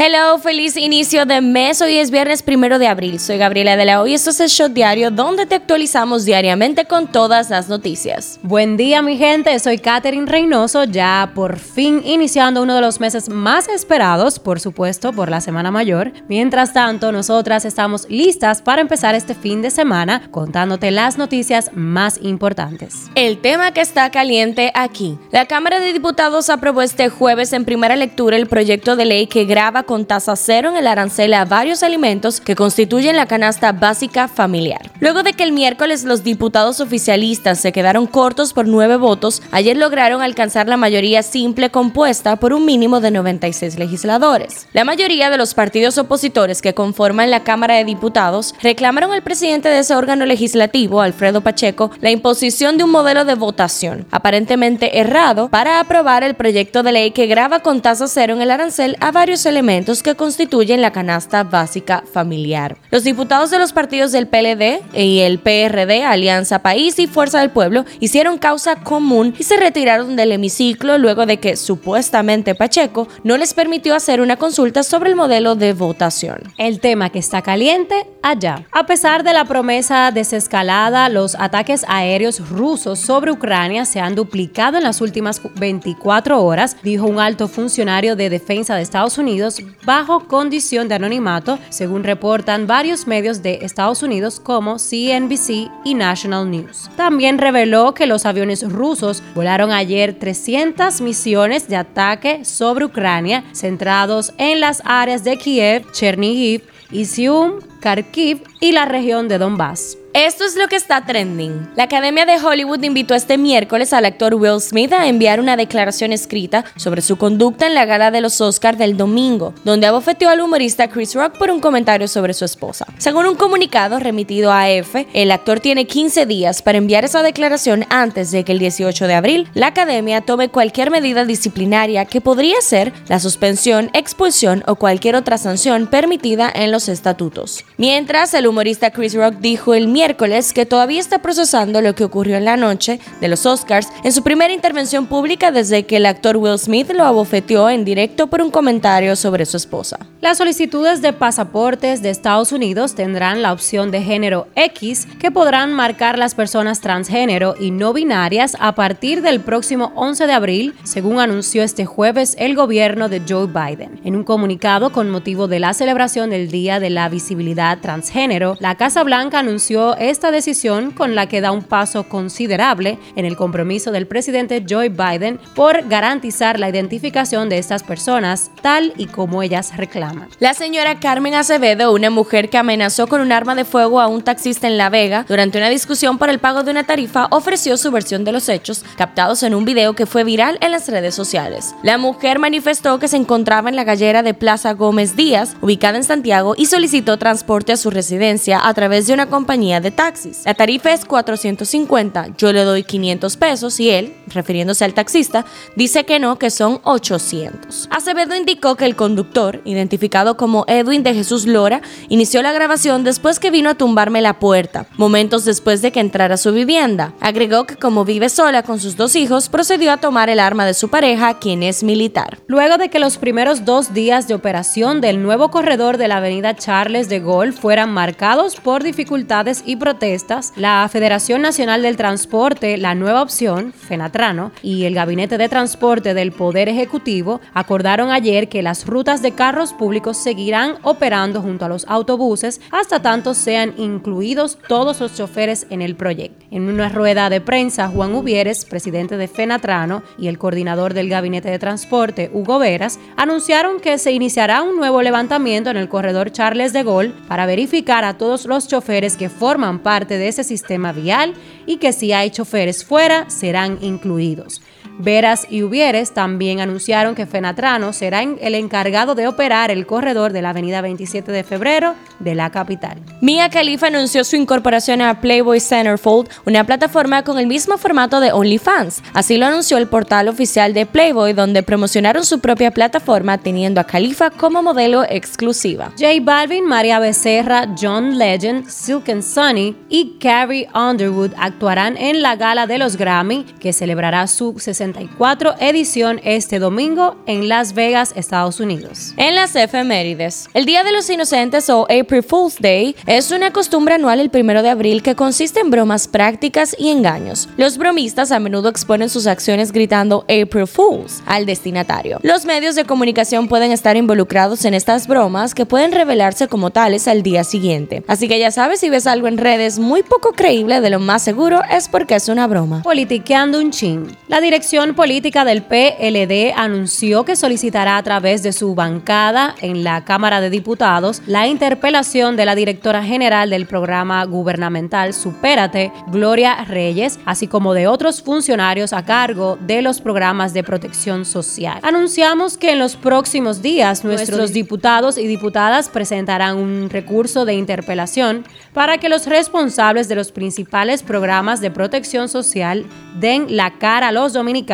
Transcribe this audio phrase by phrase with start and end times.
[0.00, 1.82] Hello, feliz inicio de mes.
[1.82, 3.18] Hoy es viernes primero de abril.
[3.18, 4.14] Soy Gabriela de la Hoy.
[4.14, 8.38] Esto es el Show Diario, donde te actualizamos diariamente con todas las noticias.
[8.44, 9.58] Buen día, mi gente.
[9.58, 15.12] Soy Katherine Reynoso, ya por fin iniciando uno de los meses más esperados, por supuesto,
[15.12, 16.12] por la Semana Mayor.
[16.28, 22.20] Mientras tanto, nosotras estamos listas para empezar este fin de semana contándote las noticias más
[22.22, 23.10] importantes.
[23.16, 25.18] El tema que está caliente aquí.
[25.32, 29.44] La Cámara de Diputados aprobó este jueves en primera lectura el proyecto de ley que
[29.44, 34.28] graba con tasa cero en el arancel a varios alimentos que constituyen la canasta básica
[34.28, 34.92] familiar.
[35.00, 39.78] Luego de que el miércoles los diputados oficialistas se quedaron cortos por nueve votos, ayer
[39.78, 44.68] lograron alcanzar la mayoría simple compuesta por un mínimo de 96 legisladores.
[44.74, 49.70] La mayoría de los partidos opositores que conforman la Cámara de Diputados reclamaron al presidente
[49.70, 55.48] de ese órgano legislativo, Alfredo Pacheco, la imposición de un modelo de votación, aparentemente errado,
[55.48, 59.12] para aprobar el proyecto de ley que graba con tasa cero en el arancel a
[59.12, 62.76] varios elementos que constituyen la canasta básica familiar.
[62.90, 67.50] Los diputados de los partidos del PLD y el PRD, Alianza País y Fuerza del
[67.50, 73.36] Pueblo, hicieron causa común y se retiraron del hemiciclo luego de que supuestamente Pacheco no
[73.36, 76.38] les permitió hacer una consulta sobre el modelo de votación.
[76.58, 78.66] El tema que está caliente allá.
[78.72, 84.76] A pesar de la promesa desescalada, los ataques aéreos rusos sobre Ucrania se han duplicado
[84.76, 90.26] en las últimas 24 horas, dijo un alto funcionario de defensa de Estados Unidos bajo
[90.26, 96.90] condición de anonimato, según reportan varios medios de Estados Unidos como CNBC y National News.
[96.96, 104.32] También reveló que los aviones rusos volaron ayer 300 misiones de ataque sobre Ucrania centrados
[104.38, 109.97] en las áreas de Kiev, Chernihiv, Izium, Kharkiv y la región de Donbass.
[110.14, 111.68] Esto es lo que está trending.
[111.76, 116.12] La Academia de Hollywood invitó este miércoles al actor Will Smith a enviar una declaración
[116.12, 120.40] escrita sobre su conducta en la gala de los Oscars del domingo, donde abofeteó al
[120.40, 122.86] humorista Chris Rock por un comentario sobre su esposa.
[122.96, 127.84] Según un comunicado remitido a F, el actor tiene 15 días para enviar esa declaración
[127.90, 132.60] antes de que el 18 de abril la Academia tome cualquier medida disciplinaria que podría
[132.62, 137.64] ser la suspensión, expulsión o cualquier otra sanción permitida en los estatutos.
[137.76, 142.36] Mientras, el humorista Chris Rock dijo el miércoles que todavía está procesando lo que ocurrió
[142.36, 146.36] en la noche de los Oscars en su primera intervención pública desde que el actor
[146.36, 149.98] Will Smith lo abofeteó en directo por un comentario sobre su esposa.
[150.20, 155.72] Las solicitudes de pasaportes de Estados Unidos tendrán la opción de género X que podrán
[155.72, 161.18] marcar las personas transgénero y no binarias a partir del próximo 11 de abril, según
[161.18, 164.00] anunció este jueves el gobierno de Joe Biden.
[164.04, 168.76] En un comunicado con motivo de la celebración del Día de la Visibilidad Transgénero, la
[168.76, 173.90] Casa Blanca anunció esta decisión con la que da un paso considerable en el compromiso
[173.90, 179.76] del presidente Joe Biden por garantizar la identificación de estas personas tal y como ellas
[179.76, 180.28] reclaman.
[180.38, 184.22] La señora Carmen Acevedo, una mujer que amenazó con un arma de fuego a un
[184.22, 187.90] taxista en La Vega durante una discusión por el pago de una tarifa, ofreció su
[187.90, 191.74] versión de los hechos captados en un video que fue viral en las redes sociales.
[191.82, 196.04] La mujer manifestó que se encontraba en la gallera de Plaza Gómez Díaz, ubicada en
[196.04, 200.42] Santiago, y solicitó transporte a su residencia a través de una compañía de taxis.
[200.44, 205.44] La tarifa es 450, yo le doy 500 pesos y él, refiriéndose al taxista,
[205.76, 207.88] dice que no, que son 800.
[207.90, 213.38] Acevedo indicó que el conductor, identificado como Edwin de Jesús Lora, inició la grabación después
[213.38, 217.14] que vino a tumbarme la puerta, momentos después de que entrara a su vivienda.
[217.20, 220.74] Agregó que como vive sola con sus dos hijos, procedió a tomar el arma de
[220.74, 222.38] su pareja, quien es militar.
[222.46, 226.56] Luego de que los primeros dos días de operación del nuevo corredor de la avenida
[226.56, 232.94] Charles de Gaulle fueran marcados por dificultades y protestas, la Federación Nacional del Transporte, la
[232.94, 238.86] nueva opción, FENATRANO, y el Gabinete de Transporte del Poder Ejecutivo acordaron ayer que las
[238.86, 245.00] rutas de carros públicos seguirán operando junto a los autobuses hasta tanto sean incluidos todos
[245.00, 246.46] los choferes en el proyecto.
[246.50, 251.50] En una rueda de prensa, Juan Ubieres, presidente de FENATRANO, y el coordinador del Gabinete
[251.50, 256.72] de Transporte, Hugo Veras, anunciaron que se iniciará un nuevo levantamiento en el corredor Charles
[256.72, 261.34] de Gaulle para verificar a todos los choferes que forman parte de ese sistema vial
[261.66, 264.62] y que si hay choferes fuera serán incluidos.
[264.98, 270.42] Veras y Ubieres también anunciaron que Fenatrano será el encargado de operar el corredor de
[270.42, 272.98] la avenida 27 de febrero de la capital.
[273.20, 278.32] Mia Khalifa anunció su incorporación a Playboy Centerfold, una plataforma con el mismo formato de
[278.32, 279.02] OnlyFans.
[279.14, 283.84] Así lo anunció el portal oficial de Playboy, donde promocionaron su propia plataforma teniendo a
[283.84, 285.92] Khalifa como modelo exclusiva.
[285.98, 292.34] J Balvin, María Becerra, John Legend, Silk and Sunny y Carrie Underwood actuarán en la
[292.34, 298.12] gala de los Grammy, que celebrará su 60 64 edición este domingo en Las Vegas,
[298.16, 299.12] Estados Unidos.
[299.16, 303.94] En las efemérides, el Día de los Inocentes o April Fool's Day es una costumbre
[303.94, 307.48] anual el primero de abril que consiste en bromas prácticas y engaños.
[307.56, 312.18] Los bromistas a menudo exponen sus acciones gritando April Fools al destinatario.
[312.22, 317.08] Los medios de comunicación pueden estar involucrados en estas bromas que pueden revelarse como tales
[317.08, 318.02] al día siguiente.
[318.06, 321.22] Así que ya sabes, si ves algo en redes muy poco creíble, de lo más
[321.22, 322.82] seguro es porque es una broma.
[322.82, 324.16] Politiqueando un chin.
[324.28, 330.04] La dirección política del PLD anunció que solicitará a través de su bancada en la
[330.04, 337.18] Cámara de Diputados la interpelación de la directora general del programa gubernamental Supérate, Gloria Reyes,
[337.24, 341.80] así como de otros funcionarios a cargo de los programas de protección social.
[341.82, 348.44] Anunciamos que en los próximos días nuestros diputados y diputadas presentarán un recurso de interpelación
[348.72, 352.86] para que los responsables de los principales programas de protección social
[353.18, 354.67] den la cara a los dominicanos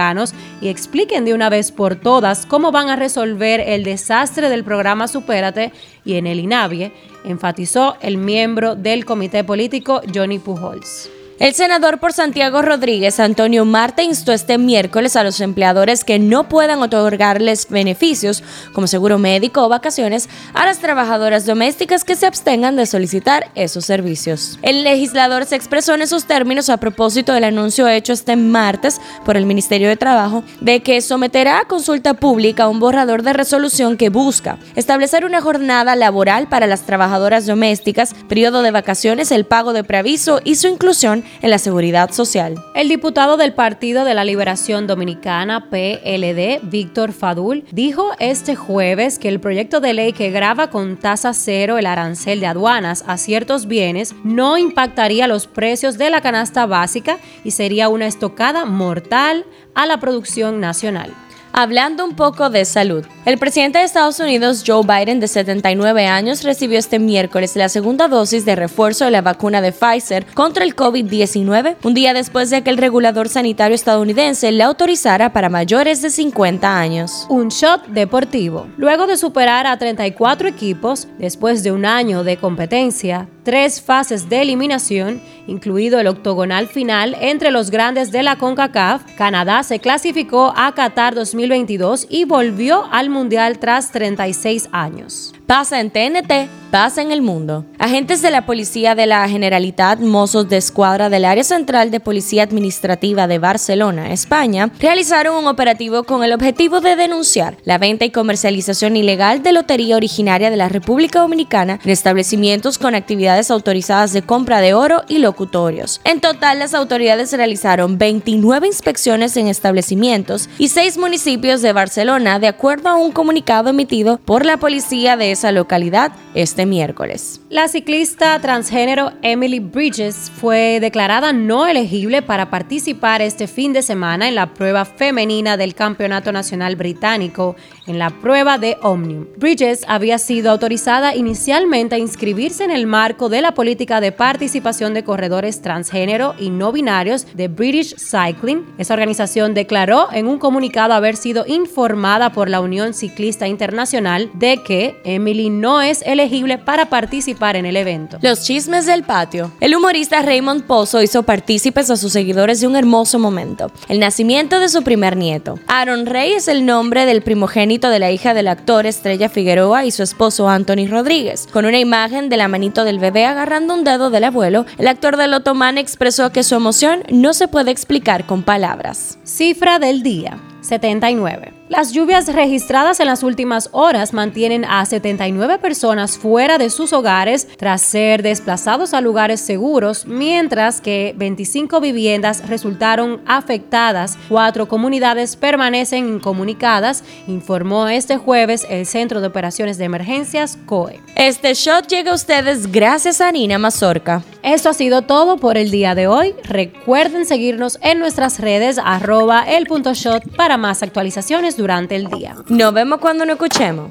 [0.61, 5.07] y expliquen de una vez por todas cómo van a resolver el desastre del programa
[5.07, 5.73] Supérate
[6.05, 6.93] y en el INAVIE,
[7.25, 11.14] enfatizó el miembro del comité político Johnny Pujols.
[11.41, 16.49] El senador por Santiago Rodríguez, Antonio Marte, instó este miércoles a los empleadores que no
[16.49, 22.77] puedan otorgarles beneficios como seguro médico o vacaciones a las trabajadoras domésticas que se abstengan
[22.77, 24.61] de solicitar esos servicios.
[24.63, 29.37] El legislador se expresó en esos términos a propósito del anuncio hecho este martes por
[29.37, 34.09] el Ministerio de Trabajo de que someterá a consulta pública un borrador de resolución que
[34.09, 39.83] busca establecer una jornada laboral para las trabajadoras domésticas, periodo de vacaciones, el pago de
[39.83, 42.55] preaviso y su inclusión en la seguridad social.
[42.75, 49.29] El diputado del Partido de la Liberación Dominicana, PLD, Víctor Fadul, dijo este jueves que
[49.29, 53.67] el proyecto de ley que graba con tasa cero el arancel de aduanas a ciertos
[53.67, 59.45] bienes no impactaría los precios de la canasta básica y sería una estocada mortal
[59.75, 61.13] a la producción nacional.
[61.57, 66.43] Hablando un poco de salud, el presidente de Estados Unidos, Joe Biden, de 79 años,
[66.43, 70.75] recibió este miércoles la segunda dosis de refuerzo de la vacuna de Pfizer contra el
[70.75, 76.11] COVID-19, un día después de que el regulador sanitario estadounidense le autorizara para mayores de
[76.11, 77.25] 50 años.
[77.29, 78.67] Un shot deportivo.
[78.77, 84.43] Luego de superar a 34 equipos, después de un año de competencia, tres fases de
[84.43, 90.75] eliminación, incluido el octogonal final entre los grandes de la CONCACAF, Canadá se clasificó a
[90.75, 95.35] Qatar 2022 y volvió al Mundial tras 36 años.
[95.47, 97.67] Pasa en TNT, pasa en el mundo.
[97.79, 102.43] Agentes de la Policía de la Generalitat, mozos de escuadra del Área Central de Policía
[102.43, 108.11] Administrativa de Barcelona, España, realizaron un operativo con el objetivo de denunciar la venta y
[108.11, 114.23] comercialización ilegal de lotería originaria de la República Dominicana en establecimientos con actividades autorizadas de
[114.23, 116.01] compra de oro y locutorios.
[116.05, 122.49] En total, las autoridades realizaron 29 inspecciones en establecimientos y seis municipios de Barcelona, de
[122.49, 127.41] acuerdo a un comunicado emitido por la policía de esa localidad este miércoles.
[127.51, 134.27] La ciclista transgénero Emily Bridges fue declarada no elegible para participar este fin de semana
[134.27, 139.27] en la prueba femenina del Campeonato Nacional Británico en la prueba de Omnium.
[139.37, 144.95] Bridges había sido autorizada inicialmente a inscribirse en el marco de la política de participación
[144.95, 148.65] de corredores transgénero y no binarios de British Cycling.
[148.79, 154.63] Esa organización declaró en un comunicado haber sido informada por la Unión Ciclista Internacional de
[154.63, 158.19] que Emily no es elegible para participar en el evento.
[158.21, 159.53] Los chismes del patio.
[159.61, 164.61] El humorista Raymond Pozo hizo partícipes a sus seguidores de un hermoso momento, el nacimiento
[164.61, 165.59] de su primer nieto.
[165.67, 169.91] Aaron Rey es el nombre del primogénito de la hija del actor Estrella Figueroa y
[169.91, 171.49] su esposo Anthony Rodríguez.
[171.51, 175.17] Con una imagen de la manito del bebé agarrando un dedo del abuelo, el actor
[175.17, 179.19] del Otomán expresó que su emoción no se puede explicar con palabras.
[179.25, 180.39] Cifra del día.
[180.61, 181.64] 79.
[181.77, 187.49] Las lluvias registradas en las últimas horas mantienen a 79 personas fuera de sus hogares
[187.57, 194.17] tras ser desplazados a lugares seguros, mientras que 25 viviendas resultaron afectadas.
[194.29, 201.01] Cuatro comunidades permanecen incomunicadas, informó este jueves el Centro de Operaciones de Emergencias COE.
[201.17, 204.23] Este shot llega a ustedes gracias a Nina Mazorca.
[204.45, 206.37] Esto ha sido todo por el día de hoy.
[206.45, 212.37] Recuerden seguirnos en nuestras redes arroba el punto shot para más actualizaciones durante el día.
[212.49, 213.91] Nos vemos cuando nos escuchemos.